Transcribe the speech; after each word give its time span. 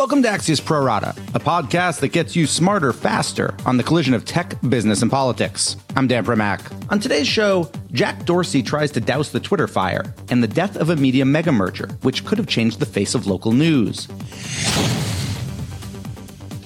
Welcome 0.00 0.22
to 0.22 0.28
Axios 0.30 0.64
Pro 0.64 0.82
Rata, 0.82 1.14
a 1.34 1.38
podcast 1.38 2.00
that 2.00 2.08
gets 2.08 2.34
you 2.34 2.46
smarter 2.46 2.94
faster 2.94 3.54
on 3.66 3.76
the 3.76 3.82
collision 3.82 4.14
of 4.14 4.24
tech, 4.24 4.58
business, 4.66 5.02
and 5.02 5.10
politics. 5.10 5.76
I'm 5.94 6.06
Dan 6.06 6.24
Primack. 6.24 6.62
On 6.90 6.98
today's 6.98 7.28
show, 7.28 7.70
Jack 7.92 8.24
Dorsey 8.24 8.62
tries 8.62 8.90
to 8.92 9.00
douse 9.02 9.28
the 9.28 9.40
Twitter 9.40 9.68
fire 9.68 10.14
and 10.30 10.42
the 10.42 10.48
death 10.48 10.78
of 10.78 10.88
a 10.88 10.96
media 10.96 11.26
mega 11.26 11.52
merger, 11.52 11.86
which 12.00 12.24
could 12.24 12.38
have 12.38 12.46
changed 12.46 12.80
the 12.80 12.86
face 12.86 13.14
of 13.14 13.26
local 13.26 13.52
news. 13.52 14.06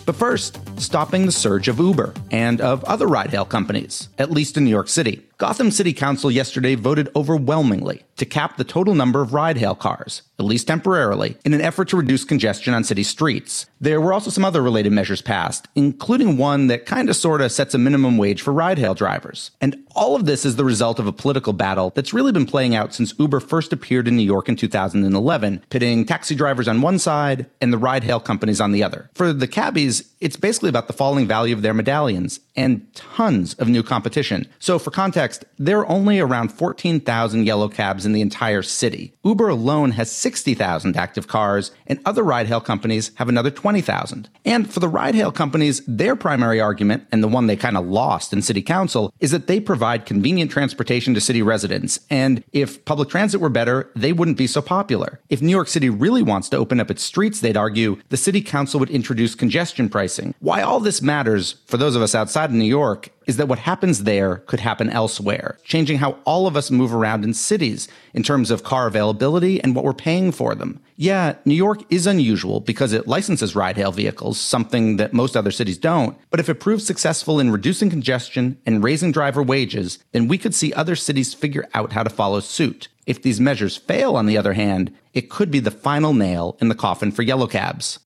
But 0.06 0.14
first, 0.14 0.60
stopping 0.77 1.27
the 1.27 1.32
surge 1.32 1.68
of 1.68 1.79
Uber 1.79 2.14
and 2.30 2.61
of 2.61 2.84
other 2.84 3.07
ride 3.07 3.30
hail 3.30 3.45
companies, 3.45 4.09
at 4.18 4.30
least 4.30 4.57
in 4.57 4.64
New 4.64 4.70
York 4.70 4.89
City. 4.89 5.22
Gotham 5.39 5.72
City 5.72 5.93
Council 5.93 6.30
yesterday 6.30 6.77
voted 6.77 7.11
overwhelmingly 7.16 8.04
to 8.16 8.25
cap 8.25 8.57
the 8.57 8.64
total 8.64 8.95
number 8.95 9.21
of 9.21 9.34
ride 9.34 9.57
hail 9.57 9.75
cars, 9.75 10.22
at 10.39 10.45
least 10.45 10.68
temporarily, 10.68 11.36
in 11.45 11.52
an 11.52 11.61
effort 11.61 11.89
to 11.89 11.96
reduce 11.96 12.25
congestion 12.25 12.72
on 12.72 12.84
city 12.84 13.03
streets. 13.03 13.67
There 13.81 14.00
were 14.00 14.12
also 14.12 14.31
some 14.31 14.45
other 14.45 14.62
related 14.62 14.93
measures 14.93 15.21
passed, 15.21 15.67
including 15.75 16.36
one 16.36 16.68
that 16.68 16.86
kind 16.86 17.11
of 17.11 17.17
sort 17.17 17.40
of 17.40 17.50
sets 17.50 17.75
a 17.75 17.79
minimum 17.79 18.17
wage 18.17 18.43
for 18.43 18.53
ride 18.53 18.79
hail 18.79 18.95
drivers. 18.95 19.50
And 19.61 19.84
all 19.96 20.14
of 20.14 20.25
this 20.25 20.45
is 20.45 20.54
the 20.54 20.64
result 20.64 21.00
of 21.00 21.09
a 21.09 21.12
political 21.12 21.53
battle 21.53 21.93
that's 21.95 22.14
really 22.14 22.32
been 22.32 22.46
playing 22.46 22.76
out 22.76 22.95
since 22.95 23.14
Uber 23.18 23.40
first 23.40 23.72
appeared 23.72 24.06
in 24.06 24.17
New 24.17 24.22
York 24.22 24.48
in 24.48 24.54
2011, 24.54 25.64
pitting 25.68 26.04
taxi 26.04 26.36
drivers 26.36 26.68
on 26.68 26.81
one 26.81 26.98
side 27.00 27.46
and 27.61 27.72
the 27.72 27.79
ride 27.79 28.04
hail 28.04 28.20
companies 28.20 28.61
on 28.61 28.70
the 28.70 28.84
other. 28.84 29.11
For 29.14 29.32
the 29.32 29.48
cabbies, 29.48 30.14
it's 30.20 30.36
basically 30.36 30.64
about 30.68 30.86
the 30.86 30.93
falling 30.93 31.27
value 31.27 31.54
of 31.54 31.63
their 31.63 31.75
medallions 31.75 32.41
and 32.56 32.86
tons 32.94 33.55
of 33.55 33.69
new 33.69 33.83
competition. 33.83 34.47
So 34.58 34.78
for 34.78 34.91
context, 34.91 35.45
there 35.58 35.81
are 35.81 35.89
only 35.89 36.20
around 36.20 36.53
14,000 36.53 37.47
yellow 37.47 37.69
cabs 37.69 38.06
in 38.06 38.12
the 38.12 38.20
entire 38.20 38.62
city. 38.62 39.14
Uber 39.25 39.48
alone 39.48 39.92
has 39.92 40.11
60,000 40.11 40.97
active 40.97 41.27
cars, 41.27 41.70
and 41.86 42.00
other 42.05 42.22
ride 42.22 42.47
hail 42.47 42.61
companies 42.61 43.11
have 43.17 43.28
another 43.28 43.50
20,000. 43.50 44.28
And 44.45 44.73
for 44.73 44.81
the 44.81 44.89
ride 44.89 45.15
hail 45.15 45.33
companies, 45.33 45.83
their 45.87 46.17
primary 46.17 46.61
argument, 46.61 47.06
and 47.11 47.23
the 47.23 47.28
one 47.28 47.47
they 47.47 47.56
kind 47.56 47.77
of 47.77 47.87
lost 47.87 48.33
in 48.33 48.43
city 48.43 48.62
council, 48.62 49.12
is 49.21 49.31
that 49.31 49.47
they 49.47 49.61
provide 49.61 50.06
convenient 50.06 50.50
transportation 50.50 51.15
to 51.15 51.21
city 51.21 51.43
residents. 51.43 52.00
And 52.11 52.45
if 52.53 52.84
public 52.84 53.09
transit 53.09 53.41
were 53.41 53.48
better, 53.48 53.91
they 53.97 54.12
wouldn't 54.12 54.39
be 54.39 54.47
so 54.47 54.62
popular. 54.62 55.21
If 55.28 55.43
New 55.43 55.50
York 55.50 55.69
City 55.69 55.91
really 55.91 56.23
wants 56.23 56.48
to 56.50 56.56
open 56.56 56.81
up 56.81 56.91
its 56.91 57.03
streets, 57.03 57.41
they'd 57.41 57.56
argue, 57.56 58.00
the 58.11 58.17
city 58.17 58.43
council 58.43 58.81
would 58.81 58.91
introduce 58.91 59.34
congestion 59.34 59.89
pricing. 59.89 60.34
Why 60.41 60.62
all 60.62 60.81
this 60.81 61.03
matters 61.03 61.56
for 61.67 61.77
those 61.77 61.97
of 61.97 62.03
us 62.03 62.15
outside 62.15 62.44
of 62.50 62.56
New 62.56 62.64
York 62.64 63.11
is 63.27 63.37
that 63.37 63.48
what 63.48 63.59
happens 63.59 64.05
there 64.05 64.39
could 64.47 64.61
happen 64.61 64.91
elsewhere, 64.91 65.59
changing 65.64 65.98
how 65.98 66.19
all 66.25 66.47
of 66.47 66.56
us 66.56 66.70
move 66.70 66.95
around 66.95 67.25
in 67.25 67.34
cities 67.34 67.89
in 68.12 68.23
terms 68.23 68.50
of 68.50 68.64
car 68.64 68.87
availability 68.87 69.62
and 69.62 69.75
what 69.75 69.84
we're 69.84 69.92
paying 69.92 70.31
for 70.31 70.55
them. 70.55 70.81
Yeah, 70.97 71.37
New 71.45 71.55
York 71.55 71.81
is 71.91 72.06
unusual 72.06 72.61
because 72.61 72.92
it 72.92 73.09
licenses 73.09 73.56
ride 73.56 73.77
hail 73.77 73.92
vehicles, 73.92 74.39
something 74.39 74.97
that 74.98 75.12
most 75.12 75.37
other 75.37 75.50
cities 75.50 75.78
don't. 75.78 76.17
But 76.31 76.41
if 76.41 76.48
it 76.48 76.61
proves 76.61 76.87
successful 76.87 77.41
in 77.41 77.50
reducing 77.50 77.91
congestion 77.91 78.59
and 78.67 78.84
raising 78.84 79.11
driver 79.11 79.42
wages, 79.42 79.98
then 80.12 80.28
we 80.28 80.39
could 80.39 80.55
see 80.55 80.72
other 80.72 80.97
cities 80.97 81.34
figure 81.34 81.67
out 81.75 81.92
how 81.92 82.03
to 82.03 82.11
follow 82.11 82.41
suit. 82.41 82.89
If 83.06 83.22
these 83.22 83.41
measures 83.41 83.77
fail, 83.77 84.17
on 84.17 84.27
the 84.27 84.39
other 84.39 84.55
hand, 84.55 84.92
it 85.12 85.31
could 85.31 85.50
be 85.50 85.61
the 85.61 85.70
final 85.70 86.15
nail 86.15 86.56
in 86.61 86.69
the 86.69 86.75
coffin 86.75 87.11
for 87.11 87.22
yellow 87.22 87.47
cabs. 87.47 87.98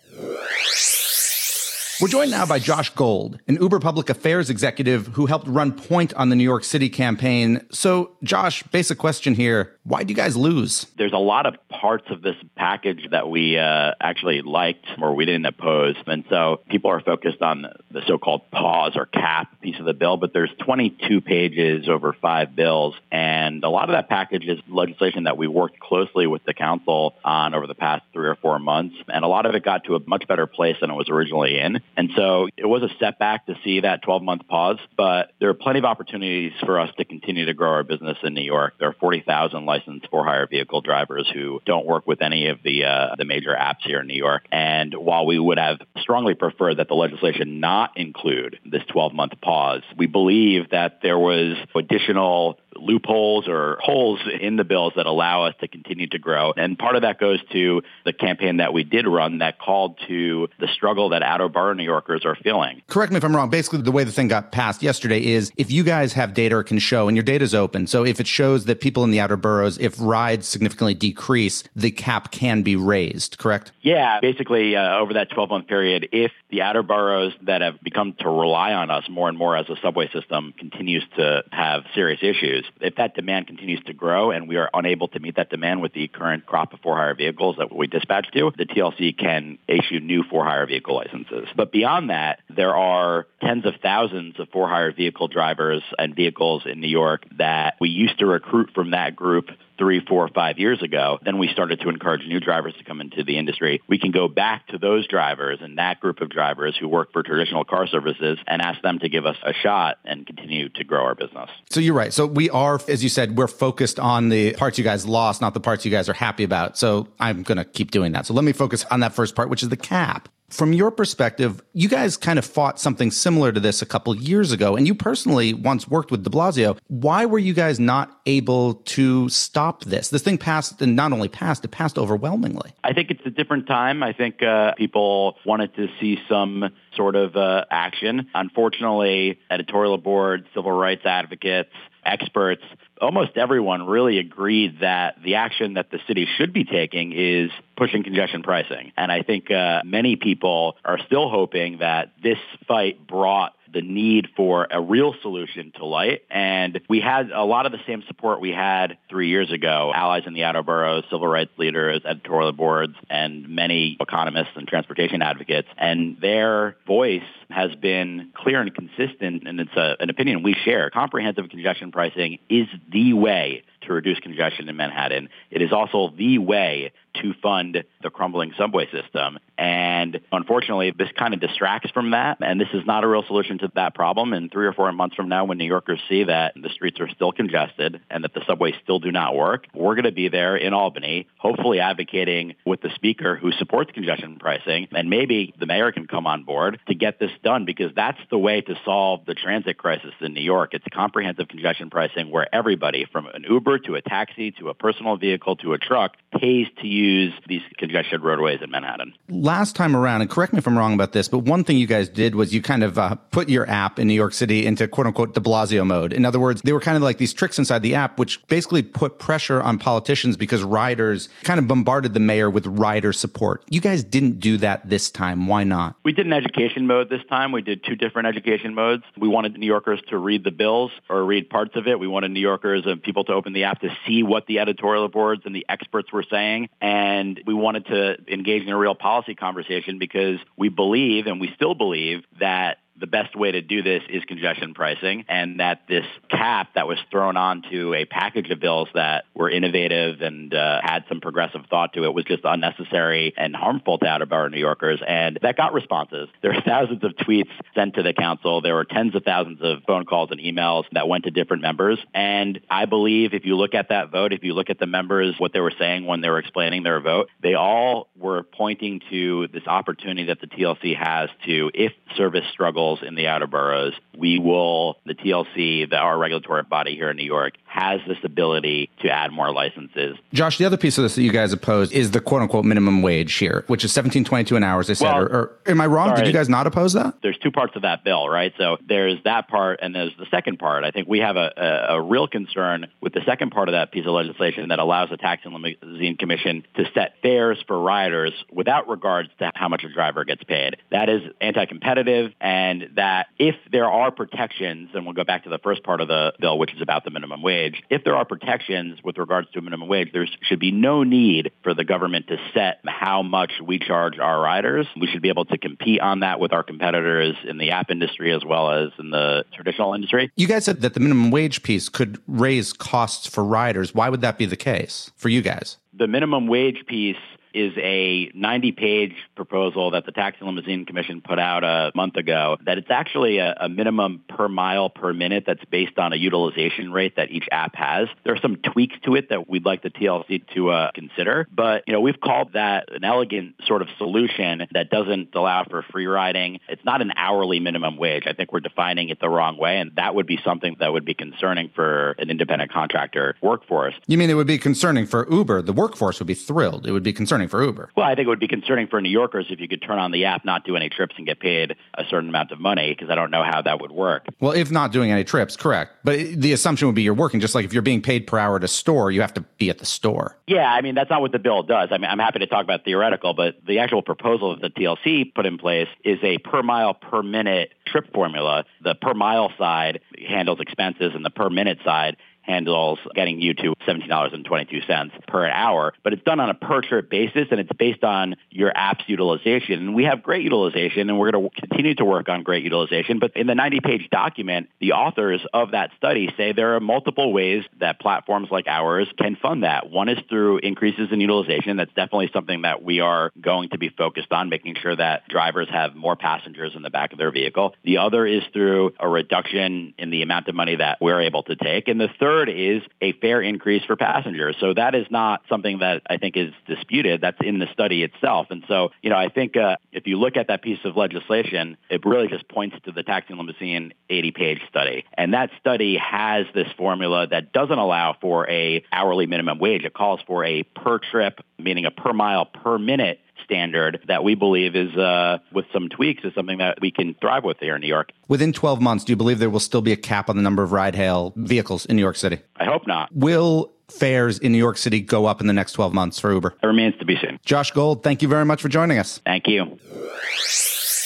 We're 2.00 2.06
joined 2.06 2.30
now 2.30 2.46
by 2.46 2.60
Josh 2.60 2.91
Gold, 2.91 3.41
an 3.48 3.56
Uber 3.60 3.80
public 3.80 4.08
affairs 4.08 4.50
executive 4.50 5.08
who 5.08 5.27
helped 5.27 5.48
run 5.48 5.72
point 5.72 6.14
on 6.14 6.28
the 6.28 6.36
New 6.36 6.44
York 6.44 6.62
City 6.62 6.88
campaign. 6.88 7.66
So, 7.72 8.12
Josh, 8.22 8.62
basic 8.62 8.98
question 8.98 9.34
here. 9.34 9.74
Why 9.82 10.04
do 10.04 10.12
you 10.12 10.14
guys 10.14 10.36
lose? 10.36 10.86
There's 10.96 11.12
a 11.12 11.19
lot 11.19 11.46
of 11.46 11.56
parts 11.69 12.04
of 12.10 12.22
this 12.22 12.36
package 12.54 13.08
that 13.10 13.28
we 13.28 13.58
uh, 13.58 13.94
actually 14.00 14.42
liked 14.42 14.86
or 15.02 15.14
we 15.16 15.24
didn't 15.24 15.46
oppose. 15.46 15.96
And 16.06 16.24
so 16.30 16.60
people 16.70 16.91
are 16.91 17.00
focused 17.00 17.42
on 17.42 17.66
the 17.91 18.02
so-called 18.06 18.48
pause 18.52 18.92
or 18.94 19.06
cap 19.06 19.60
piece 19.60 19.78
of 19.80 19.84
the 19.84 19.94
bill, 19.94 20.19
but 20.19 20.32
there's 20.32 20.50
22 20.64 21.20
pages 21.20 21.88
over 21.88 22.12
five 22.12 22.54
bills. 22.54 22.94
And 23.10 23.64
a 23.64 23.70
lot 23.70 23.88
of 23.88 23.94
that 23.94 24.08
package 24.08 24.44
is 24.44 24.58
legislation 24.69 25.25
that 25.25 25.37
we 25.37 25.48
worked 25.48 25.81
closely 25.81 26.28
with 26.28 26.44
the 26.44 26.54
council 26.54 27.14
on 27.25 27.54
over 27.54 27.66
the 27.66 27.75
past 27.75 28.04
three 28.12 28.28
or 28.28 28.37
four 28.37 28.60
months. 28.60 28.94
And 29.08 29.25
a 29.25 29.28
lot 29.28 29.47
of 29.47 29.54
it 29.56 29.64
got 29.64 29.84
to 29.84 29.97
a 29.97 30.00
much 30.06 30.28
better 30.28 30.47
place 30.47 30.76
than 30.81 30.91
it 30.91 30.94
was 30.94 31.08
originally 31.08 31.58
in. 31.58 31.81
And 31.97 32.10
so 32.16 32.49
it 32.56 32.66
was 32.66 32.82
a 32.82 32.88
setback 32.99 33.47
to 33.47 33.56
see 33.65 33.81
that 33.81 34.03
12 34.03 34.22
month 34.22 34.47
pause, 34.49 34.78
but 34.97 35.32
there 35.41 35.49
are 35.49 35.54
plenty 35.54 35.78
of 35.78 35.84
opportunities 35.84 36.53
for 36.65 36.78
us 36.78 36.91
to 36.99 37.04
continue 37.04 37.47
to 37.47 37.54
grow 37.54 37.71
our 37.71 37.84
business 37.84 38.16
in 38.22 38.34
New 38.34 38.43
York. 38.43 38.75
There 38.78 38.88
are 38.88 38.97
40,000 39.00 39.65
licensed 39.65 40.06
for 40.10 40.25
hire 40.25 40.47
vehicle 40.47 40.81
drivers 40.81 41.28
who 41.32 41.60
don't 41.66 41.87
work 41.87 42.06
with 42.06 42.22
any 42.22 42.49
of 42.49 42.59
the, 42.62 42.84
uh, 42.84 43.16
the 43.16 43.25
major 43.25 43.54
apps 43.59 43.82
here 43.84 44.00
in 44.00 44.06
New 44.06 44.16
York. 44.16 44.47
And 44.53 44.94
while 44.94 45.26
we 45.26 45.38
would 45.38 45.59
have 45.59 45.78
strongly 45.99 46.34
preferred 46.34 46.76
that 46.78 46.88
the 46.88 46.94
legislation 46.94 47.60
not 47.60 47.97
include 47.97 48.59
this 48.65 48.82
12 48.88 49.12
month 49.12 49.32
pause, 49.41 49.82
we 49.97 50.06
believe 50.06 50.70
that 50.70 51.00
there 51.03 51.19
was 51.19 51.56
additional 51.75 52.59
loopholes 52.81 53.49
or 53.49 53.78
holes 53.81 54.21
in 54.41 54.56
the 54.56 54.65
bills 54.65 54.93
that 54.97 55.06
allow 55.06 55.44
us 55.44 55.55
to 55.61 55.69
continue 55.69 56.06
to 56.09 56.19
grow. 56.19 56.53
And 56.56 56.78
part 56.78 56.97
of 56.97 57.03
that 57.03 57.19
goes 57.19 57.41
to 57.53 57.83
the 58.05 58.12
campaign 58.12 58.59
that 58.59 58.72
we 58.72 58.84
did 58.84 59.06
run 59.06 59.39
that 59.39 59.59
called 59.59 59.99
to 60.09 60.49
the 60.59 60.69
struggle 60.69 61.11
that 61.11 61.22
outer 61.22 61.49
borough 61.49 61.75
New 61.75 61.84
Yorkers 61.84 62.25
are 62.25 62.37
feeling. 62.37 62.83
Correct 62.88 63.12
me 63.12 63.19
if 63.19 63.25
I'm 63.25 63.34
wrong. 63.34 63.50
Basically, 63.50 63.83
the 63.83 63.93
way 63.93 64.05
the 64.05 64.12
thing 64.12 64.28
got 64.28 64.53
passed 64.53 64.83
yesterday 64.83 65.25
is 65.25 65.53
if 65.56 65.71
you 65.71 65.84
guys 65.84 66.12
have 66.15 66.34
data 66.34 66.56
or 66.56 66.62
can 66.62 66.78
show, 66.78 67.09
and 67.09 67.17
your 67.17 67.25
data 67.25 67.44
is 67.44 67.55
open, 67.55 67.87
so 67.87 68.05
if 68.05 68.21
it 68.21 68.27
shows 68.27 68.65
that 68.67 68.81
people 68.81 69.05
in 69.05 69.11
the 69.11 69.21
outer 69.21 69.37
boroughs, 69.37 69.78
if 69.78 69.94
rides 69.99 70.47
significantly 70.47 70.94
decrease, 70.94 71.65
the 71.75 71.91
cap 71.91 72.31
can 72.31 72.62
be 72.62 72.77
raised, 72.77 73.38
correct? 73.38 73.72
Yeah, 73.83 74.21
basically 74.21 74.77
uh, 74.77 74.99
over 74.99 75.15
that 75.15 75.31
12 75.31 75.50
month 75.50 75.67
period, 75.67 76.09
if 76.12 76.33
the 76.50 76.62
outer 76.62 76.83
boroughs 76.83 77.33
that 77.43 77.61
have 77.61 77.81
become 77.81 78.15
to 78.21 78.28
rely 78.28 78.72
on 78.72 78.91
us 78.91 79.05
more 79.09 79.28
and 79.28 79.37
more 79.37 79.56
as 79.56 79.69
a 79.69 79.77
subway 79.83 80.09
system 80.11 80.55
continues 80.59 81.05
to 81.17 81.43
have 81.53 81.84
serious 81.94 82.21
issues, 82.22 82.65
if 82.81 82.97
that 82.97 83.15
demand 83.15 83.47
continues 83.47 83.83
to 83.84 83.93
grow 83.93 84.31
and 84.31 84.49
we 84.49 84.56
are 84.56 84.71
unable 84.73 85.09
to 85.09 85.21
meet 85.21 85.37
that 85.37 85.51
demand 85.51 85.83
with 85.83 85.93
the 85.93 86.09
current 86.09 86.47
crop 86.47 86.73
of 86.73 86.81
for-hire 86.81 87.15
vehicles 87.15 87.56
that 87.59 87.75
we 87.75 87.87
dispatch 87.87 88.31
to, 88.33 88.53
the 88.56 88.67
TLC 88.67 89.17
can 89.17 89.59
issue 89.67 90.01
new 90.01 90.23
for-hire 90.25 90.67
vehicle 90.67 90.97
licenses. 90.97 91.49
But 91.56 91.73
beyond 91.73 92.11
that, 92.11 92.41
there 92.49 92.75
are 92.75 93.27
tens 93.41 93.67
of 93.67 93.75
thousands 93.83 94.39
of 94.39 94.49
for-hire 94.51 94.93
vehicle 94.93 95.29
drivers 95.29 95.83
and 95.99 96.15
vehicles 96.15 96.62
in 96.67 96.81
New 96.81 96.89
York 96.89 97.27
that 97.39 97.75
we 97.81 97.89
used 97.89 98.19
to 98.19 98.27
recruit 98.27 98.71
from 98.75 98.93
that 98.93 99.17
group 99.17 99.50
three, 99.79 100.05
four, 100.05 100.29
five 100.29 100.59
years 100.59 100.83
ago, 100.83 101.19
then 101.25 101.39
we 101.39 101.49
started 101.49 101.81
to 101.81 101.89
encourage 101.89 102.27
new 102.27 102.41
drivers 102.41 102.75
to 102.79 102.85
come 102.85 103.00
into 103.00 103.23
the 103.23 103.39
industry. 103.39 103.81
We 103.89 103.99
can 103.99 104.11
go 104.11 104.29
back 104.29 104.67
to 104.69 104.79
those 104.79 105.06
drivers 105.06 105.61
and 105.62 105.79
that 105.79 106.00
group 106.00 106.21
of 106.21 106.29
drivers 106.29 106.77
who 106.79 106.89
work 106.89 107.12
for 107.12 107.23
traditional 107.23 107.65
car 107.65 107.87
services 107.87 108.39
and 108.47 108.61
ask 108.61 108.83
them 108.83 108.99
to 108.99 109.09
give 109.09 109.25
us 109.25 109.37
a 109.43 109.53
shot 109.53 109.99
and 110.05 110.27
continue 110.27 110.69
to 110.71 110.85
grow 110.85 111.05
our 111.05 111.15
business. 111.15 111.49
So 111.71 111.81
you're 111.81 111.95
right. 111.95 112.12
So 112.12 112.27
we 112.27 112.50
are, 112.58 112.80
as 112.88 113.02
you 113.02 113.08
said, 113.08 113.38
we're 113.38 113.46
focused 113.46 114.00
on 114.00 114.28
the 114.28 114.52
parts 114.54 114.78
you 114.78 114.84
guys 114.84 115.06
lost, 115.06 115.41
not 115.41 115.54
the 115.54 115.60
parts 115.60 115.84
you 115.84 115.91
guys 115.91 116.08
are 116.08 116.14
happy 116.14 116.42
about. 116.42 116.76
So 116.76 117.08
I'm 117.20 117.42
going 117.44 117.58
to 117.58 117.64
keep 117.64 117.91
doing 117.92 118.12
that. 118.12 118.26
So 118.26 118.34
let 118.34 118.44
me 118.44 118.52
focus 118.52 118.84
on 118.91 119.00
that 119.00 119.12
first 119.12 119.34
part, 119.36 119.48
which 119.48 119.62
is 119.62 119.69
the 119.69 119.76
cap. 119.76 120.28
From 120.50 120.72
your 120.72 120.91
perspective, 120.91 121.60
you 121.74 121.91
guys 121.91 122.16
kind 122.16 122.38
of 122.38 122.44
fought 122.44 122.80
something 122.80 123.10
similar 123.10 123.52
to 123.52 123.60
this 123.60 123.82
a 123.82 123.86
couple 123.86 124.16
years 124.16 124.50
ago, 124.50 124.76
and 124.76 124.86
you 124.86 124.94
personally 124.94 125.52
once 125.52 125.86
worked 125.86 126.10
with 126.10 126.24
de 126.24 126.30
Blasio. 126.30 126.78
Why 126.86 127.26
were 127.26 127.38
you 127.38 127.52
guys 127.52 127.78
not 127.78 128.19
able 128.24 128.75
to 128.96 129.28
stop 129.28 129.84
this? 129.84 130.08
This 130.08 130.22
thing 130.22 130.38
passed, 130.38 130.80
and 130.80 130.96
not 130.96 131.12
only 131.12 131.28
passed, 131.28 131.66
it 131.66 131.70
passed 131.70 131.98
overwhelmingly. 131.98 132.72
I 132.82 132.94
think 132.94 133.10
it's 133.10 133.26
a 133.26 133.30
different 133.30 133.66
time. 133.66 134.02
I 134.02 134.14
think 134.14 134.42
uh, 134.42 134.72
people 134.78 135.36
wanted 135.44 135.76
to 135.76 135.88
see 136.00 136.19
some 136.30 136.70
sort 136.96 137.14
of 137.14 137.36
uh, 137.36 137.66
action. 137.70 138.28
Unfortunately, 138.34 139.38
editorial 139.50 139.98
boards, 139.98 140.46
civil 140.54 140.72
rights 140.72 141.04
advocates, 141.04 141.75
experts, 142.04 142.62
almost 143.00 143.36
everyone 143.36 143.86
really 143.86 144.19
agreed 144.19 144.81
that 144.81 145.22
the 145.22 145.36
action 145.36 145.75
that 145.75 145.91
the 145.91 145.98
city 146.06 146.26
should 146.36 146.53
be 146.53 146.64
taking 146.64 147.12
is 147.12 147.50
pushing 147.76 148.02
congestion 148.02 148.43
pricing. 148.43 148.93
And 148.96 149.11
I 149.11 149.23
think 149.23 149.50
uh, 149.50 149.82
many 149.84 150.17
people 150.17 150.76
are 150.84 150.99
still 151.06 151.28
hoping 151.28 151.78
that 151.78 152.12
this 152.23 152.38
fight 152.67 153.06
brought 153.06 153.55
the 153.73 153.82
need 153.82 154.29
for 154.37 154.67
a 154.70 154.81
real 154.81 155.15
solution 155.23 155.73
to 155.76 155.85
light. 155.85 156.23
And 156.31 156.81
we 156.88 157.00
had 157.00 157.31
a 157.31 157.44
lot 157.44 157.67
of 157.67 157.73
the 157.73 157.79
same 157.87 158.03
support 158.06 158.41
we 158.41 158.50
had 158.50 158.99
three 159.09 159.29
years 159.29 159.50
ago. 159.53 159.93
Allies 159.94 160.25
in 160.26 160.35
the 160.35 160.44
outer 160.44 160.62
boroughs, 160.62 161.05
civil 161.11 161.26
rights 161.26 161.53
leaders, 161.59 162.03
editorial 162.05 162.53
boards, 162.53 162.94
and 163.11 163.49
many 163.49 163.97
economists 164.00 164.53
and 164.56 164.67
transportation 164.67 165.23
advocates. 165.23 165.69
And 165.76 166.19
their 166.20 166.76
voice 166.87 167.23
has 167.50 167.75
been 167.75 168.31
clear 168.35 168.61
and 168.61 168.75
consistent, 168.75 169.47
and 169.47 169.61
it's 169.61 169.76
a, 169.76 169.97
an 170.00 170.11
opinion 170.11 170.43
we 170.43 170.55
share. 170.55 170.91
Comprehensive 170.91 171.49
congestion 171.49 171.93
pricing 171.93 172.38
is 172.49 172.67
the 172.93 173.12
way 173.14 173.62
to 173.88 173.93
reduce 173.93 174.19
congestion 174.20 174.69
in 174.69 174.76
Manhattan. 174.76 175.29
It 175.50 175.62
is 175.62 175.73
also 175.73 176.12
the 176.17 176.38
way 176.38 176.93
to 177.23 177.35
fund 177.43 177.85
the 178.02 178.11
crumbling 178.11 178.52
subway 178.56 178.88
system. 178.90 179.38
And 179.56 180.20
unfortunately, 180.31 180.93
this 180.96 181.08
kind 181.19 181.35
of 181.35 181.40
distracts 181.40 181.90
from 181.90 182.12
that. 182.12 182.38
And 182.40 182.61
this 182.61 182.69
is 182.73 182.87
not 182.87 183.02
a 183.02 183.08
real 183.08 183.25
solution 183.25 183.58
to 183.58 183.73
that 183.75 183.94
problem. 183.94 184.32
And 184.32 184.50
three 184.52 184.67
or 184.67 184.73
four 184.73 184.90
months 184.93 185.17
from 185.17 185.29
now, 185.29 185.44
when 185.44 185.58
New 185.58 185.67
Yorkers 185.67 186.00
see 186.08 186.25
that 186.25 186.55
the 186.55 186.69
streets 186.69 187.00
are 187.00 187.08
still 187.08 187.32
congested 187.32 188.00
and 188.08 188.23
that 188.23 188.35
the 188.35 188.43
subways 188.46 188.75
still 188.82 189.00
do 189.00 189.11
not 189.11 189.35
work, 189.35 189.67
we're 189.75 189.94
going 189.94 190.05
to 190.05 190.12
be 190.12 190.29
there 190.29 190.56
in 190.56 190.73
Albany, 190.73 191.26
hopefully 191.38 191.81
advocating 191.81 192.55
with 192.64 192.81
the 192.82 192.90
speaker 192.94 193.37
who 193.37 193.50
supports 193.52 193.90
congestion 193.93 194.38
pricing. 194.38 194.87
And 194.93 195.11
maybe 195.11 195.55
the 195.58 195.67
mayor 195.67 195.90
can 195.90 196.06
come 196.06 196.26
on 196.26 196.44
board 196.44 196.79
to 196.87 196.94
get 196.94 197.19
this 197.19 197.32
done 197.43 197.64
because 197.64 197.93
that's 197.96 198.20
the 198.31 198.38
way 198.38 198.61
to 198.61 198.75
solve 198.85 199.25
the 199.26 199.35
transit 199.35 199.76
crisis 199.76 200.12
in 200.20 200.35
New 200.35 200.43
York. 200.43 200.73
It's 200.73 200.85
comprehensive 200.93 201.49
congestion 201.49 201.90
pricing 201.90 202.31
where 202.31 202.52
everybody 202.55 203.06
from 203.11 203.26
an 203.26 203.44
Uber 203.49 203.77
to 203.78 203.94
a 203.94 204.02
taxi 204.02 204.50
to 204.52 204.69
a 204.69 204.75
personal 204.75 205.16
vehicle 205.16 205.56
to 205.56 205.72
a 205.72 205.78
truck 205.78 206.16
pays 206.32 206.66
to 206.80 206.86
use 206.86 207.08
use 207.08 207.32
these 207.46 207.62
congested 207.76 208.22
roadways 208.22 208.60
in 208.62 208.70
Manhattan. 208.70 209.14
Last 209.28 209.76
time 209.76 209.96
around, 209.96 210.20
and 210.20 210.30
correct 210.30 210.52
me 210.52 210.58
if 210.58 210.66
I'm 210.66 210.76
wrong 210.76 210.94
about 210.94 211.12
this, 211.12 211.28
but 211.28 211.40
one 211.40 211.64
thing 211.64 211.78
you 211.78 211.86
guys 211.86 212.08
did 212.08 212.34
was 212.34 212.54
you 212.54 212.62
kind 212.62 212.82
of 212.82 212.98
uh, 212.98 213.16
put 213.30 213.48
your 213.48 213.69
app 213.69 213.98
in 213.98 214.08
New 214.08 214.14
York 214.14 214.32
City 214.32 214.66
into 214.66 214.86
quote 214.88 215.06
unquote 215.06 215.34
de 215.34 215.40
Blasio 215.40 215.86
mode. 215.86 216.12
In 216.12 216.25
other 216.25 216.40
words, 216.40 216.62
they 216.62 216.72
were 216.72 216.80
kind 216.80 216.96
of 216.96 217.02
like 217.02 217.19
these 217.19 217.32
tricks 217.32 217.58
inside 217.58 217.82
the 217.82 217.94
app, 217.94 218.19
which 218.19 218.46
basically 218.48 218.82
put 218.82 219.19
pressure 219.19 219.62
on 219.62 219.78
politicians 219.78 220.36
because 220.36 220.62
riders 220.62 221.28
kind 221.44 221.58
of 221.58 221.66
bombarded 221.66 222.14
the 222.14 222.20
mayor 222.20 222.50
with 222.50 222.66
rider 222.66 223.12
support. 223.12 223.64
You 223.70 223.80
guys 223.80 224.04
didn't 224.04 224.40
do 224.40 224.56
that 224.58 224.88
this 224.88 225.10
time. 225.10 225.46
Why 225.46 225.64
not? 225.64 225.96
We 226.04 226.12
did 226.12 226.26
an 226.26 226.32
education 226.32 226.86
mode 226.86 227.08
this 227.08 227.22
time. 227.28 227.52
We 227.52 227.62
did 227.62 227.84
two 227.84 227.96
different 227.96 228.28
education 228.28 228.75
modes. 228.75 229.04
We 229.16 229.28
wanted 229.28 229.56
New 229.58 229.66
Yorkers 229.66 230.00
to 230.08 230.19
read 230.19 230.44
the 230.44 230.50
bills 230.50 230.90
or 231.08 231.25
read 231.25 231.50
parts 231.50 231.76
of 231.76 231.86
it. 231.86 231.98
We 231.98 232.08
wanted 232.08 232.30
New 232.30 232.40
Yorkers 232.40 232.82
and 232.86 233.02
people 233.02 233.25
to 233.25 233.32
open 233.32 233.52
the 233.52 233.64
app 233.69 233.81
to 233.81 233.91
see 234.06 234.23
what 234.23 234.47
the 234.47 234.59
editorial 234.59 235.09
boards 235.09 235.43
and 235.44 235.55
the 235.55 235.67
experts 235.69 236.12
were 236.12 236.25
saying. 236.31 236.69
And 236.81 237.41
we 237.47 237.55
wanted 237.55 237.87
to 237.87 238.17
engage 238.32 238.62
in 238.62 238.70
a 238.70 238.79
real 238.79 238.94
policy 238.94 239.35
conversation 239.35 239.99
because 239.99 240.38
we 240.56 240.69
believe, 240.69 241.26
and 241.26 241.41
we 241.41 241.53
still 241.55 241.75
believe, 241.75 242.25
that 242.41 242.79
the 243.00 243.06
best 243.06 243.37
way 243.37 243.53
to 243.53 243.61
do 243.61 243.83
this 243.83 244.03
is 244.09 244.23
congestion 244.25 244.75
pricing 244.75 245.25
and 245.29 245.61
that 245.61 245.83
this 245.89 246.05
cap 246.31 246.69
that 246.75 246.87
was 246.87 246.99
thrown 247.11 247.37
onto 247.37 247.95
a 247.95 248.05
package 248.05 248.50
of 248.50 248.61
bills 248.61 248.89
that 248.95 249.25
were 249.35 249.50
innovative 249.50 250.21
and 250.21 250.55
uh, 250.55 250.81
had 250.83 251.05
some 251.09 251.21
progressive 251.21 251.62
thought 251.71 251.93
to 251.95 252.05
it 252.05 252.15
was 252.15 252.25
just 252.25 252.43
unnecessary 252.45 253.33
and 253.37 253.55
harmful 253.55 253.99
to 253.99 254.06
out-of-borough 254.06 254.49
New 254.49 254.59
Yorkers. 254.59 255.00
And 255.06 255.39
that 255.43 255.56
got 255.56 255.73
responses. 255.73 256.29
There 256.43 256.53
were 256.53 256.61
thousands 256.67 257.05
of 257.05 257.12
tweets 257.12 257.50
sent 257.75 257.95
to 257.95 258.03
the 258.03 258.12
council. 258.12 258.61
There 258.61 258.75
were 258.75 258.85
tens 258.85 259.15
of 259.15 259.25
thousands 259.25 259.61
of 259.62 259.83
phone 259.87 260.05
calls 260.05 260.31
and 260.31 260.41
emails 260.41 260.85
that 260.93 261.09
went 261.09 261.25
to 261.25 261.31
different 261.31 261.62
members. 261.62 261.99
And 262.15 262.61
I 262.71 262.87
believe 262.87 263.35
if 263.35 263.45
you 263.45 263.56
look 263.56 263.75
at 263.75 263.91
that 263.91 264.11
vote, 264.11 264.33
if 264.33 264.43
you 264.45 264.55
look 264.55 264.71
at 264.71 264.79
the 264.79 264.87
members, 264.87 265.35
what 265.39 265.53
they 265.53 265.61
were 265.61 265.73
saying 265.79 266.06
when 266.06 266.21
they 266.21 266.29
were 266.29 266.39
explaining 266.39 266.83
their 266.83 267.00
vote, 267.00 267.29
they 267.43 267.55
all 267.55 268.09
were 268.17 268.43
pointing 268.43 269.00
to 269.11 269.49
this 269.49 269.67
opportunity 269.67 270.27
that 270.27 270.41
the 270.41 270.47
TLC 270.47 270.97
has 270.97 271.29
to, 271.47 271.71
if 271.75 271.93
service 272.17 272.45
struggles, 272.53 272.88
in 273.06 273.14
the 273.14 273.26
outer 273.26 273.46
boroughs, 273.46 273.94
we 274.17 274.38
will, 274.38 274.96
the 275.05 275.14
TLC, 275.14 275.88
the, 275.88 275.96
our 275.96 276.19
regulatory 276.19 276.62
body 276.62 276.94
here 276.94 277.11
in 277.11 277.17
New 277.17 277.25
York, 277.25 277.55
has 277.78 278.00
this 278.08 278.19
ability 278.25 278.90
to 279.00 279.08
add 279.08 279.32
more 279.32 279.52
licenses. 279.52 280.16
Josh, 280.32 280.58
the 280.58 280.64
other 280.64 280.76
piece 280.76 280.98
of 280.98 281.02
this 281.02 281.14
that 281.14 281.22
you 281.22 281.30
guys 281.30 281.52
oppose 281.52 281.92
is 281.92 282.10
the 282.10 282.20
quote 282.20 282.42
unquote 282.42 282.64
minimum 282.64 283.02
wage 283.02 283.34
here, 283.34 283.64
which 283.69 283.84
is 283.84 283.92
seventeen 283.92 284.25
twenty 284.25 284.44
two 284.44 284.56
an 284.56 284.64
hour, 284.64 284.80
as 284.80 284.88
they 284.88 284.94
said. 284.94 285.12
Well, 285.12 285.22
or, 285.22 285.26
or, 285.26 285.58
am 285.66 285.80
I 285.80 285.86
wrong? 285.86 286.08
Sorry, 286.08 286.22
Did 286.22 286.26
you 286.26 286.32
guys 286.32 286.48
not 286.48 286.66
oppose 286.66 286.94
that? 286.94 287.14
There's 287.22 287.38
two 287.38 287.52
parts 287.52 287.76
of 287.76 287.82
that 287.82 288.04
bill, 288.04 288.28
right? 288.28 288.52
So 288.58 288.78
there's 288.86 289.22
that 289.25 289.48
part, 289.48 289.78
and 289.82 289.94
there's 289.94 290.16
the 290.19 290.26
second 290.30 290.58
part. 290.58 290.84
I 290.84 290.90
think 290.90 291.08
we 291.08 291.20
have 291.20 291.36
a, 291.36 291.52
a, 291.56 291.94
a 291.96 292.02
real 292.02 292.26
concern 292.26 292.88
with 293.00 293.12
the 293.12 293.22
second 293.25 293.50
part 293.50 293.69
of 293.69 293.75
that 293.75 293.92
piece 293.92 294.06
of 294.06 294.12
legislation 294.12 294.69
that 294.69 294.78
allows 294.78 295.10
the 295.10 295.16
Taxi 295.16 295.48
and 295.48 295.54
Limousine 295.54 296.16
Commission 296.16 296.64
to 296.76 296.84
set 296.94 297.14
fares 297.22 297.62
for 297.66 297.80
riders 297.80 298.32
without 298.50 298.88
regards 298.88 299.28
to 299.38 299.50
how 299.54 299.69
much 299.69 299.84
a 299.84 299.92
driver 299.92 300.25
gets 300.25 300.42
paid. 300.42 300.76
That 300.90 301.08
is 301.08 301.22
anti-competitive, 301.40 302.32
and 302.40 302.90
that 302.96 303.26
if 303.38 303.54
there 303.70 303.86
are 303.86 304.10
protections, 304.10 304.90
and 304.94 305.04
we'll 305.04 305.14
go 305.14 305.25
back 305.25 305.44
to 305.44 305.50
the 305.50 305.58
first 305.58 305.84
part 305.84 306.00
of 306.00 306.08
the 306.08 306.32
bill, 306.40 306.58
which 306.58 306.75
is 306.75 306.82
about 306.82 307.04
the 307.04 307.10
minimum 307.10 307.42
wage 307.42 307.68
wage, 307.69 307.82
if 307.91 308.05
there 308.05 308.17
are 308.17 308.25
protections 308.25 308.99
with 309.03 309.19
regards 309.19 309.50
to 309.53 309.61
minimum 309.61 309.88
wage, 309.88 310.11
there 310.12 310.26
should 310.43 310.61
be 310.61 310.70
no 310.70 311.03
need 311.03 311.53
for 311.62 311.75
the 311.75 311.85
government 311.85 312.26
to 312.29 312.37
set 312.55 312.81
how 312.87 313.23
much 313.23 313.53
we 313.65 313.79
charge 313.79 314.19
our 314.19 314.41
riders. 314.41 314.87
We 314.99 315.06
should 315.06 315.23
be 315.23 315.29
able 315.29 315.44
to 315.47 315.59
compete 315.59 316.00
on 316.00 316.20
that 316.20 316.41
with 316.41 316.53
our 316.53 316.62
competitors 316.62 317.37
in 317.44 317.59
the 317.59 317.70
app 317.70 317.91
industry 317.91 318.32
as 318.32 318.44
well 318.44 318.70
as 318.70 318.91
in 318.99 319.11
the 319.11 319.44
traditional 319.55 319.94
industry. 319.94 320.31
You 320.37 320.47
guys 320.47 320.65
said 320.65 320.81
that 320.82 320.94
the 320.94 321.00
minimum 321.00 321.31
wage 321.31 321.62
piece 321.62 321.88
could 321.88 322.20
raise 322.26 322.73
costs 322.73 323.26
for 323.26 323.44
riders. 323.44 323.94
Why 323.94 324.09
would 324.09 324.21
that 324.21 324.38
be 324.38 324.47
the 324.47 324.56
case 324.56 325.11
for 325.17 325.29
you 325.29 325.43
guys? 325.43 325.79
The 325.93 326.06
minimum 326.06 326.47
wage 326.47 326.85
piece 326.87 327.17
is 327.55 327.73
a 327.77 328.31
90-page 328.33 329.15
proposal 329.37 329.93
that 329.93 330.06
the 330.06 330.12
Taxi 330.12 330.45
Limousine 330.45 330.85
Commission 330.87 331.21
put 331.21 331.39
out 331.39 331.65
a 331.65 331.93
month 331.95 332.17
ago 332.17 332.56
that 332.65 332.79
it's 332.79 332.91
actually 332.91 333.39
a, 333.39 333.55
a, 333.61 333.69
minimum 333.69 334.25
per 334.29 334.49
mile 334.49 334.91
per 334.91 335.12
minute 335.12 335.45
that's 335.47 335.65
based 335.67 335.99
on 335.99 336.12
a 336.12 336.17
utilization 336.17 336.93
rate 336.93 337.17
that 337.17 337.31
each 337.31 337.47
app 337.53 337.77
has. 337.77 338.09
There 338.25 338.35
are 338.35 338.41
some 338.41 338.56
tweaks 338.56 338.97
to 339.05 339.15
it 339.15 339.29
that 339.31 339.49
we'd 339.49 339.65
like 339.65 339.83
the 339.83 339.91
TLC 339.91 340.47
to 340.55 340.71
uh, 340.71 340.91
consider, 340.93 341.47
but 341.55 341.85
you 341.87 341.93
know 341.93 342.00
we've 342.00 342.21
called 342.21 342.55
that 342.55 342.93
an 342.93 343.05
elegant 343.05 343.56
sort 343.67 343.83
of 343.83 343.89
solution 343.99 344.67
that 344.73 344.91
doesn't 344.91 345.35
allow 345.35 345.65
for 345.65 345.83
free 345.83 346.06
riding. 346.06 346.61
It's 346.69 346.85
not 346.85 347.03
an 347.03 347.12
hourly 347.17 347.61
minimum 347.61 347.97
wage. 347.97 348.25
I 348.27 348.33
think 348.33 348.53
we're 348.53 348.61
defining 348.61 349.09
it 349.11 349.21
the 349.21 349.29
wrong 349.29 349.59
way, 349.59 349.79
and 349.79 349.93
that 349.97 350.15
would 350.15 350.27
be 350.27 350.39
something 350.45 350.77
that 350.81 350.93
would 350.93 351.05
be 351.05 351.15
concerning 351.15 351.71
for 351.75 352.12
an 352.19 352.31
independent 352.31 352.73
contractor 352.73 353.37
workforce. 353.43 353.95
You 354.06 354.19
mean 354.19 354.31
it 354.31 354.35
would 354.35 354.47
be 354.47 354.59
concerning 354.59 355.06
for 355.06 355.31
Uber? 355.31 355.62
The 355.62 355.73
workforce 355.73 356.19
would 356.19 356.27
be 356.27 356.35
thrilled. 356.35 356.87
It 356.87 356.93
would 356.93 357.03
be 357.03 357.12
concerning 357.12 357.48
concerning 357.49 357.67
for 357.67 357.81
Uber. 357.81 357.91
Well, 357.97 358.06
I 358.06 358.15
think 358.15 358.27
it 358.27 358.29
would 358.29 358.41
be 358.41 358.49
concerning 358.49 358.87
for 358.89 359.00
New 359.00 359.11
Yorkers 359.11 359.47
if 359.50 359.61
you 359.61 359.69
could 359.69 359.83
turn 359.83 359.99
on 359.99 360.11
the 360.11 360.25
app, 360.27 360.45
not 360.45 360.65
do 360.65 360.77
any 360.77 360.89
trips, 360.89 361.15
and 361.19 361.27
get 361.27 361.41
paid 361.41 361.77
a 361.95 362.05
certain 362.09 362.29
amount 362.29 362.53
of 362.53 362.61
money, 362.61 362.95
because 362.95 363.11
I 363.11 363.15
don't 363.15 363.31
know 363.31 363.43
how 363.43 363.62
that 363.62 363.81
would 363.81 363.91
work. 363.91 364.27
Well, 364.41 364.53
if 364.53 364.71
not 364.71 364.93
doing 364.93 365.11
any 365.11 365.25
trips, 365.25 365.56
correct. 365.56 365.93
But 366.05 366.19
the 366.19 366.53
assumption 366.53 366.87
would 366.87 366.95
be 366.95 367.03
you're 367.03 367.15
working, 367.15 367.41
just 367.41 367.55
like 367.55 367.65
if 367.65 367.73
you're 367.73 367.83
being 367.83 368.03
paid 368.03 368.27
per 368.27 368.39
hour 368.39 368.56
at 368.56 368.65
a 368.65 368.69
store, 368.69 369.11
you 369.11 369.21
have 369.21 369.35
to 369.35 369.41
be 369.59 369.71
at 369.71 369.79
the 369.79 369.87
store. 369.87 370.37
Yeah, 370.47 370.71
I 370.73 370.81
mean, 370.81 370.95
that's 370.95 371.11
not 371.11 371.21
what 371.21 371.33
the 371.33 371.39
bill 371.39 371.62
does. 371.62 371.89
I 371.91 371.99
mean, 371.99 372.11
I'm 372.11 372.19
happy 372.19 372.39
to 372.41 372.47
talk 372.47 372.65
about 372.65 372.85
theoretical, 372.85 373.35
but 373.35 373.56
the 373.67 373.79
actual 373.79 374.03
proposal 374.03 374.56
that 374.56 374.75
the 374.75 374.81
TLC 374.81 375.35
put 375.35 375.47
in 375.47 375.59
place 375.59 375.89
is 376.05 376.19
a 376.23 376.39
per 376.39 376.62
mile 376.62 376.95
per 376.95 377.23
minute 377.23 377.73
trip 377.90 378.12
formula. 378.12 378.64
The 378.82 378.94
per 378.94 379.14
mile 379.14 379.52
side 379.58 380.00
handles 380.29 380.61
expenses, 380.61 381.12
and 381.14 381.25
the 381.25 381.31
per 381.31 381.50
minute 381.50 381.79
side 381.85 382.17
handles 382.49 382.99
getting 383.14 383.40
you 383.40 383.55
to 383.55 383.75
$17.22 383.87 385.26
per 385.26 385.46
hour, 385.46 385.93
but 386.02 386.14
it's 386.14 386.23
done 386.23 386.40
on 386.40 386.49
a 386.49 386.55
per 386.55 386.81
trip 386.81 387.11
basis 387.11 387.49
and 387.50 387.61
it's 387.61 387.70
based 387.79 388.02
on 388.02 388.37
your 388.50 388.73
app's 388.75 389.05
utilization. 389.06 389.75
And 389.75 389.94
we 389.94 390.05
have 390.05 390.23
great 390.23 390.43
utilization 390.43 391.11
and 391.11 391.19
we're 391.19 391.31
going 391.31 391.50
to 391.50 391.61
continue 391.61 391.94
to 391.96 392.05
work 392.05 392.29
on 392.29 392.43
great 392.43 392.64
utilization. 392.64 393.19
But 393.19 393.37
in 393.37 393.46
the 393.46 393.55
90 393.55 393.81
page 393.81 394.08
document, 394.11 394.70
the 394.81 394.93
authors 394.93 395.44
of 395.52 395.73
that 395.73 395.90
study 395.99 396.32
say 396.37 396.52
there 396.52 396.75
are 396.75 396.81
multiple 396.81 397.32
ways 397.32 397.64
that 397.81 398.00
platforms 398.00 398.49
like 398.50 398.67
ours 398.67 399.08
can 399.19 399.37
fund 399.37 399.64
that. 399.64 399.90
One 399.90 400.08
is 400.08 400.19
through 400.31 400.58
increases 400.58 401.08
in 401.12 401.20
utilization. 401.20 401.76
That's 401.76 401.93
definitely 401.93 402.31
something 402.32 402.62
that 402.62 402.82
we 402.82 403.00
are 403.00 403.31
going 403.38 403.69
to 403.70 403.79
be 403.79 403.90
focused 403.90 404.33
on, 404.33 404.49
making 404.49 404.76
sure 404.80 404.97
that 404.97 405.28
drivers 405.28 405.68
have 405.71 405.95
more 405.95 406.16
passengers 406.16 406.73
in 406.75 406.83
the 406.83 406.90
back 406.90 407.12
of 407.12 407.18
their 407.18 407.30
vehicle. 407.30 407.75
The 407.85 407.99
other 407.99 408.26
is 408.26 408.42
through 408.52 408.94
a 408.99 409.08
reduction 409.08 409.94
in 409.99 410.11
the 410.11 410.23
amount 410.23 410.49
of 410.49 410.54
money 410.54 410.76
that 410.76 410.99
we're 411.00 411.20
able 411.20 411.42
to 411.44 411.56
take. 411.56 411.88
And 411.88 412.00
the 412.00 412.08
third 412.20 412.49
is 412.49 412.82
a 413.00 413.12
fare 413.14 413.40
increase 413.40 413.85
for 413.85 413.97
passengers. 413.97 414.56
So 414.61 414.75
that 414.75 414.94
is 414.94 415.06
not 415.11 415.42
something 415.49 415.78
that 415.78 416.02
I 416.08 416.18
think 416.18 416.37
is 416.37 416.52
disputed. 416.66 417.20
That's 417.20 417.38
in 417.40 417.58
the 417.58 417.66
study 417.73 418.02
itself. 418.02 418.49
And 418.50 418.64
so, 418.68 418.90
you 419.02 419.11
know, 419.11 419.16
I 419.16 419.28
think 419.28 419.56
uh, 419.56 419.76
if 419.92 420.06
you 420.06 420.18
look 420.18 420.37
at 420.37 420.49
that 420.49 420.62
piece 420.62 420.80
of 420.85 420.97
legislation, 420.97 421.76
it 421.88 422.04
really 422.04 422.28
just 422.28 422.49
points 422.49 422.76
to 422.85 422.92
the 422.92 423.02
taxi 423.02 423.35
limousine 423.35 423.92
80-page 424.11 424.61
study. 424.68 425.04
And 425.14 425.35
that 425.35 425.50
study 425.61 425.97
has 425.97 426.47
this 426.54 426.68
formula 426.76 427.26
that 427.28 427.52
doesn't 427.52 427.78
allow 427.78 428.16
for 428.20 428.49
a 428.49 428.85
hourly 428.92 429.26
minimum 429.26 429.58
wage. 429.58 429.85
It 429.85 429.94
calls 429.94 430.20
for 430.26 430.44
a 430.44 430.62
per 430.62 430.99
trip, 430.99 431.40
meaning 431.58 431.87
a 431.87 431.90
per 431.90 432.12
mile 432.12 432.47
per 432.47 432.78
minute 432.78 433.20
standard 433.45 434.04
that 434.09 434.25
we 434.25 434.35
believe 434.35 434.76
is, 434.76 434.95
uh, 434.97 435.38
with 435.52 435.66
some 435.73 435.88
tweaks, 435.88 436.25
is 436.25 436.35
something 436.35 436.59
that 436.59 436.78
we 436.80 436.90
can 436.90 437.14
thrive 437.21 437.45
with 437.45 437.59
here 437.61 437.75
in 437.75 437.80
New 437.80 437.88
York. 437.88 438.12
Within 438.28 438.52
12 438.52 438.80
months, 438.80 439.04
do 439.04 439.12
you 439.12 439.16
believe 439.16 439.38
there 439.38 439.50
will 439.50 439.61
still 439.61 439.83
be 439.83 439.92
a 439.92 439.97
cap 439.97 440.28
on 440.28 440.37
the 440.37 440.42
number 440.42 440.62
of 440.62 440.73
ride 440.73 440.95
hail 440.95 441.33
vehicles 441.37 441.87
in 441.87 441.97
New 441.97 442.02
York 442.02 442.16
City? 442.16 442.38
I 442.57 442.64
hope 442.64 442.87
not. 442.87 443.11
Will 443.14 443.73
fares 443.88 444.38
in 444.38 444.52
New 444.52 444.59
York 444.59 444.76
City 444.76 445.00
go 445.00 445.26
up 445.26 445.40
in 445.40 445.47
the 445.47 445.52
next 445.52 445.73
12 445.73 445.92
months 445.92 446.18
for 446.18 446.33
Uber? 446.33 446.57
It 446.62 446.66
remains 446.66 446.97
to 446.99 447.04
be 447.04 447.16
seen. 447.16 447.38
Josh 447.45 447.71
Gold, 447.71 448.02
thank 448.02 448.23
you 448.23 448.28
very 448.28 448.45
much 448.45 448.61
for 448.61 448.68
joining 448.68 448.99
us. 448.99 449.21
Thank 449.25 449.47
you. 449.49 449.78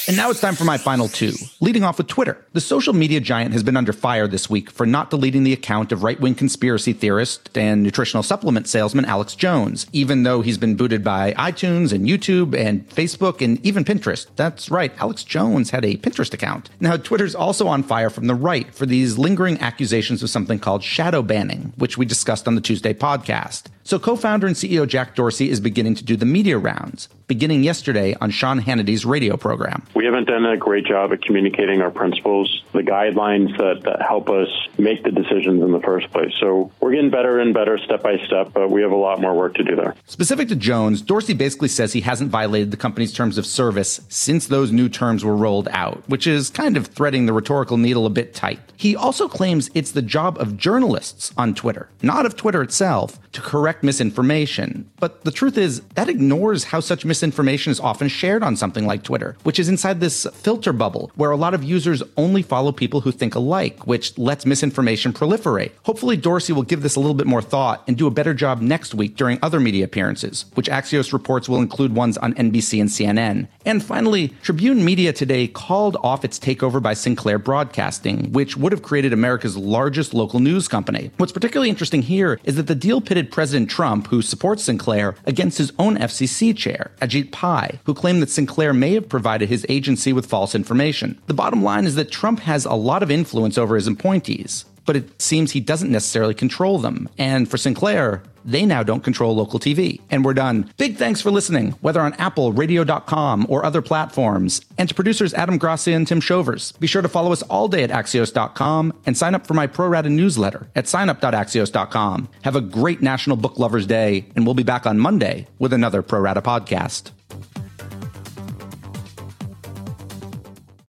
And 0.09 0.17
now 0.17 0.31
it's 0.31 0.41
time 0.41 0.57
for 0.57 0.65
my 0.65 0.79
final 0.79 1.07
two, 1.07 1.33
leading 1.61 1.85
off 1.85 1.99
with 1.99 2.09
Twitter. 2.09 2.45
The 2.55 2.61
social 2.61 2.93
media 2.93 3.21
giant 3.21 3.53
has 3.53 3.63
been 3.63 3.77
under 3.77 3.93
fire 3.93 4.27
this 4.27 4.51
week 4.51 4.69
for 4.69 4.85
not 4.85 5.11
deleting 5.11 5.45
the 5.45 5.53
account 5.53 5.93
of 5.93 6.03
right 6.03 6.19
wing 6.19 6.35
conspiracy 6.35 6.93
theorist 6.93 7.57
and 7.57 7.85
nutritional 7.85 8.25
supplement 8.25 8.67
salesman 8.67 9.05
Alex 9.05 9.37
Jones, 9.37 9.87
even 9.93 10.25
though 10.25 10.43
he's 10.43 10.59
been 10.59 10.75
booted 10.75 11.05
by 11.05 11.35
iTunes 11.35 11.93
and 11.93 12.07
YouTube 12.09 12.53
and 12.53 12.89
Facebook 12.91 13.41
and 13.41 13.65
even 13.65 13.85
Pinterest. 13.85 14.27
That's 14.35 14.73
right, 14.73 14.93
Alex 15.01 15.23
Jones 15.23 15.71
had 15.71 15.85
a 15.85 15.97
Pinterest 15.99 16.35
account. 16.35 16.69
Now, 16.81 16.97
Twitter's 16.97 17.37
also 17.37 17.69
on 17.69 17.85
fire 17.85 18.11
from 18.11 18.27
the 18.27 18.35
right 18.35 18.75
for 18.75 18.87
these 18.87 19.19
lingering 19.19 19.61
accusations 19.61 20.21
of 20.21 20.31
something 20.31 20.59
called 20.59 20.83
shadow 20.83 21.23
banning, 21.23 21.75
which 21.77 21.97
we 21.97 22.07
discussed 22.07 22.49
on 22.49 22.57
the 22.57 22.61
Tuesday 22.61 22.93
podcast. 22.93 23.67
So 23.85 23.99
co 23.99 24.15
founder 24.17 24.47
and 24.47 24.55
CEO 24.55 24.87
Jack 24.87 25.15
Dorsey 25.17 25.51
is 25.51 25.61
beginning 25.61 25.95
to 25.97 26.05
do 26.05 26.17
the 26.17 26.25
media 26.25 26.57
rounds, 26.57 27.09
beginning 27.27 27.65
yesterday 27.65 28.15
on 28.21 28.31
Sean 28.31 28.59
Hannity's 28.59 29.05
radio 29.05 29.37
program. 29.37 29.85
We 29.95 30.05
haven't 30.05 30.27
done 30.27 30.47
a 30.47 30.57
great 30.57 30.87
job 30.87 31.13
at 31.13 31.23
communicating 31.23 31.83
our 31.83 31.91
principles, 31.91 32.63
the 32.73 32.81
guidelines 32.81 33.57
that, 33.59 33.83
that 33.85 34.03
help 34.03 34.31
us 34.31 34.49
make 34.79 35.03
the 35.03 35.11
decisions 35.11 35.63
in 35.63 35.73
the 35.73 35.81
first 35.81 36.11
place. 36.13 36.33
So 36.39 36.71
we're 36.81 36.93
getting 36.93 37.11
better 37.11 37.41
and 37.41 37.53
better 37.53 37.77
step 37.79 38.03
by 38.03 38.19
step, 38.25 38.53
but 38.53 38.71
we 38.71 38.83
have 38.83 38.93
a 38.93 38.97
lot 38.97 39.21
more 39.21 39.35
work 39.35 39.55
to 39.55 39.65
do 39.65 39.75
there. 39.75 39.95
Specific 40.07 40.49
to 40.49 40.57
Jones, 40.57 41.03
Dorsey 41.03 41.35
basically 41.35 41.69
says 41.69 41.93
he 41.93 42.03
hasn't 42.03 42.31
violated 42.31 42.71
the 42.71 42.77
company's 42.77 43.13
terms 43.13 43.37
of 43.37 43.47
service 43.47 44.01
since 44.09 44.47
those 44.47 44.71
new 44.71 44.89
terms 44.89 45.25
were 45.25 45.37
rolled 45.37 45.69
out, 45.73 46.09
which 46.09 46.27
is 46.27 46.51
kind 46.51 46.77
of 46.77 46.87
threading 46.87 47.27
the 47.27 47.33
rhetorical 47.33 47.77
needle 47.77 48.07
a 48.07 48.11
bit 48.11 48.33
tight. 48.35 48.61
He 48.77 48.95
also 48.95 49.29
claims 49.29 49.71
it's 49.75 49.93
the 49.93 50.03
job 50.03 50.39
of 50.39 50.57
journalists 50.57 51.33
on 51.37 51.55
Twitter, 51.55 51.89
not 52.03 52.27
of 52.27 52.37
Twitter 52.37 52.63
itself, 52.63 53.19
to 53.33 53.41
correct 53.41 53.72
misinformation. 53.81 54.91
But 54.99 55.25
the 55.25 55.31
truth 55.31 55.57
is, 55.57 55.81
that 55.95 56.09
ignores 56.09 56.65
how 56.65 56.81
such 56.81 57.05
misinformation 57.05 57.71
is 57.71 57.81
often 57.81 58.09
shared 58.09 58.43
on 58.43 58.57
something 58.57 58.87
like 58.87 59.05
Twitter, 59.05 59.37
which 59.45 59.59
is 59.59 59.69
inside 59.69 60.01
this 60.01 60.27
filter 60.35 60.73
bubble 60.73 61.13
where 61.15 61.31
a 61.31 61.37
lot 61.37 61.55
of 61.55 61.63
users 61.63 62.03
only 62.17 62.43
follow 62.43 62.73
people 62.73 63.03
who 63.03 63.13
think 63.13 63.35
alike, 63.35 63.87
which 63.87 64.19
lets 64.19 64.45
misinformation 64.47 65.13
proliferate. 65.13 65.73
Hopefully, 65.85 66.17
Dorsey 66.17 66.53
will 66.53 66.63
give 66.63 66.83
this 66.83 66.97
a 66.97 67.01
little 67.01 67.15
bit 67.15 67.27
more 67.27 67.43
thought 67.43 67.85
and 67.87 67.97
do 67.97 68.07
a 68.07 68.11
better 68.11 68.35
job 68.35 68.61
next 68.61 68.95
week 68.95 69.17
during 69.17 69.39
other 69.43 69.61
media 69.61 69.85
appearances, 69.85 70.47
which 70.55 70.69
Axios 70.69 71.13
reports 71.13 71.49
will 71.49 71.61
include 71.61 71.95
ones 71.95 72.19
on 72.19 72.35
NBC 72.35 72.81
and 72.81 72.91
CNN. 72.91 73.49
And 73.65 73.83
finally, 73.83 74.29
Tribune 74.43 74.85
Media 74.85 75.13
today 75.13 75.47
called 75.47 75.97
off 76.03 76.25
its 76.25 76.39
takeover 76.39 76.83
by 76.83 76.95
Sinclair 76.95 77.39
Broadcasting, 77.39 78.33
which 78.33 78.57
would 78.57 78.73
have 78.73 78.83
created 78.83 79.13
America's 79.13 79.57
largest 79.57 80.15
local 80.15 80.41
news 80.41 80.69
company. 80.69 81.11
What's 81.19 81.33
particularly 81.33 81.71
interesting 81.71 82.03
here 82.03 82.41
is 82.45 82.57
that 82.57 82.67
the 82.67 82.75
deal 82.75 83.01
pitted 83.01 83.31
President 83.63 83.77
Trump, 83.77 84.07
who 84.09 84.23
supports 84.23 84.65
Sinclair, 84.65 85.15
against 85.25 85.59
his 85.59 85.73
own 85.79 85.97
FCC 85.97 86.57
chair, 86.57 86.91
Ajit 87.01 87.31
Pai, 87.31 87.79
who 87.85 87.95
claimed 87.95 88.21
that 88.21 88.31
Sinclair 88.31 88.73
may 88.73 88.95
have 88.95 89.09
provided 89.09 89.49
his 89.49 89.65
agency 89.69 90.13
with 90.13 90.27
false 90.27 90.57
information. 90.57 91.17
The 91.27 91.35
bottom 91.35 91.63
line 91.63 91.85
is 91.85 91.95
that 91.95 92.11
Trump 92.11 92.41
has 92.41 92.65
a 92.65 92.75
lot 92.75 93.05
of 93.05 93.11
influence 93.11 93.57
over 93.57 93.77
his 93.77 93.87
appointees 93.87 94.65
but 94.85 94.97
it 94.97 95.21
seems 95.21 95.53
he 95.53 95.61
doesn't 95.61 95.91
necessarily 95.91 96.35
control 96.35 96.79
them. 96.79 97.09
And 97.19 97.49
for 97.51 97.57
Sinclair, 97.57 98.23
they 98.45 98.67
now 98.67 98.83
don't 98.83 99.05
control 99.05 99.35
local 99.35 99.61
TV. 99.61 100.01
And 100.11 100.25
we're 100.25 100.35
done. 100.35 100.73
Big 100.77 100.97
thanks 100.97 101.21
for 101.21 101.31
listening, 101.31 101.73
whether 101.81 102.01
on 102.01 102.15
Apple, 102.15 102.53
radio.com, 102.53 103.47
or 103.49 103.65
other 103.65 103.83
platforms. 103.83 104.61
And 104.79 104.89
to 104.89 104.95
producers 104.95 105.35
Adam 105.35 105.59
Gracia 105.59 105.93
and 105.93 106.07
Tim 106.07 106.21
Shovers. 106.21 106.73
Be 106.73 106.87
sure 106.87 107.03
to 107.03 107.09
follow 107.09 107.33
us 107.33 107.43
all 107.43 107.69
day 107.69 107.83
at 107.85 107.91
Axios.com 107.91 108.93
and 109.07 109.17
sign 109.17 109.35
up 109.35 109.47
for 109.47 109.55
my 109.55 109.67
Pro 109.67 109.89
Rata 109.89 110.11
newsletter 110.11 110.69
at 110.75 110.87
signup.axios.com. 110.87 112.29
Have 112.43 112.57
a 112.57 112.61
great 112.61 113.03
National 113.03 113.37
Book 113.37 113.59
Lovers 113.59 113.87
Day, 113.87 114.27
and 114.35 114.45
we'll 114.45 114.55
be 114.55 114.63
back 114.63 114.87
on 114.87 114.99
Monday 114.99 115.47
with 115.59 115.73
another 115.73 116.03
Pro 116.03 116.21
Rata 116.21 116.43
podcast. 116.43 117.13